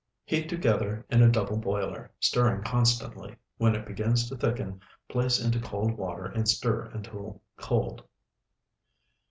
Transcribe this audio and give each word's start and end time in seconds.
Heat 0.25 0.49
together 0.49 1.05
in 1.11 1.31
double 1.31 1.57
boiler, 1.57 2.11
stirring 2.19 2.63
constantly. 2.63 3.35
When 3.57 3.75
it 3.75 3.85
begins 3.85 4.27
to 4.29 4.35
thicken, 4.35 4.81
place 5.07 5.39
into 5.39 5.59
cold 5.59 5.95
water 5.95 6.25
and 6.25 6.49
stir 6.49 6.85
until 6.91 7.43
cold. 7.57 8.03